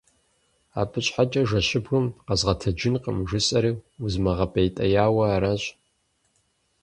Абы 0.79 0.99
щхьэкӀэ 1.05 1.41
жэщыбгым 1.49 2.05
къэзгъэтэджыжынкъым, 2.25 3.17
жысӀэри 3.29 3.71
узмыгъэпӀейтеяуэ 4.03 5.23
аращ. 5.35 5.63